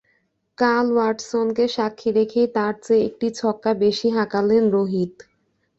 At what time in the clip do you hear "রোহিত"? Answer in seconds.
4.71-5.13